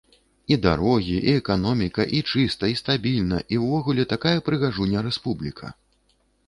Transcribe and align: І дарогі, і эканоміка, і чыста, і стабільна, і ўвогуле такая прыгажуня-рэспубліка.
І 0.53 0.55
дарогі, 0.61 1.17
і 1.31 1.35
эканоміка, 1.41 2.07
і 2.21 2.21
чыста, 2.31 2.63
і 2.73 2.79
стабільна, 2.81 3.37
і 3.57 3.63
ўвогуле 3.67 4.09
такая 4.17 4.37
прыгажуня-рэспубліка. 4.51 5.67